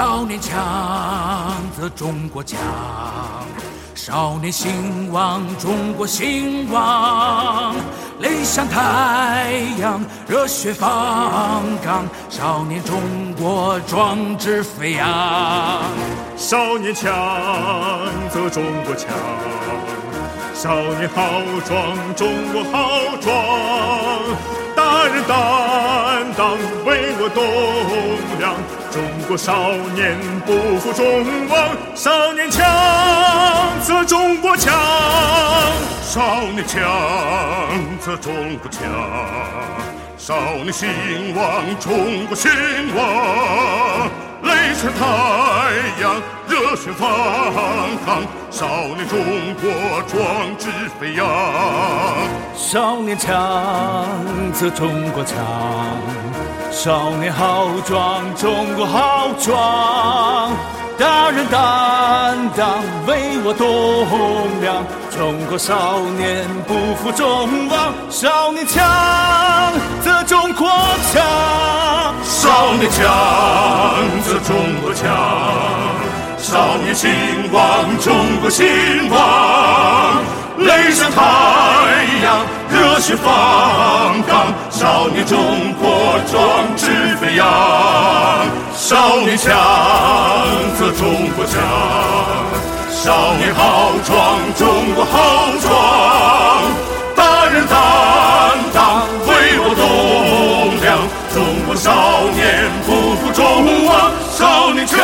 [0.00, 0.56] 少年强
[1.76, 2.58] 则中国强，
[3.94, 7.74] 少年兴旺中国兴旺。
[8.20, 12.98] 泪像太阳，热血方刚，少年中
[13.38, 15.06] 国壮志飞扬。
[16.34, 17.12] 少年强
[18.30, 19.10] 则中国强，
[20.54, 21.22] 少年豪
[21.66, 22.88] 壮中国豪
[23.20, 23.34] 壮。
[24.74, 25.69] 大人当
[26.40, 27.44] 当，为我栋
[28.38, 28.54] 梁。
[28.90, 31.04] 中国少年不负众
[31.50, 32.64] 望，少年强
[33.82, 34.72] 则中国强，
[36.02, 36.80] 少年强
[38.00, 38.80] 则中国强，
[40.16, 40.88] 少年兴
[41.36, 42.50] 旺中国兴
[42.96, 44.08] 旺，
[44.42, 45.04] 泪像太
[46.00, 46.16] 阳，
[46.70, 47.10] 热血方
[48.06, 49.18] 刚，少年中
[49.60, 50.68] 国壮志
[51.00, 51.26] 飞扬，
[52.54, 54.06] 少年强
[54.52, 55.36] 则中国强。
[56.70, 60.52] 少年豪壮，中国豪壮；
[60.96, 64.06] 大人担当，为我栋
[64.60, 64.84] 梁。
[65.10, 68.80] 中国少年不负众望，少年强
[70.04, 70.68] 则中国
[71.12, 71.20] 强。
[72.22, 73.02] 少年强
[74.22, 75.29] 则中国强，
[76.94, 77.10] 兴
[77.52, 78.66] 旺，中国兴
[79.10, 80.22] 旺。
[80.58, 81.22] 雷像太
[82.22, 85.38] 阳，热血方刚，少年中
[85.80, 87.46] 国壮志飞扬。
[88.74, 89.56] 少年强
[90.78, 91.62] 则中国强，
[92.90, 95.12] 少年豪壮中国豪
[95.62, 95.68] 壮。
[97.16, 97.78] 大人担
[98.74, 100.98] 当，为我栋梁，
[101.32, 101.90] 中国少
[102.34, 104.12] 年不负众望。
[104.30, 104.98] 少年强。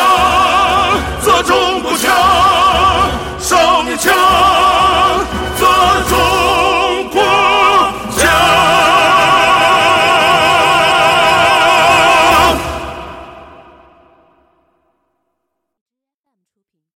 [4.29, 4.66] Oh.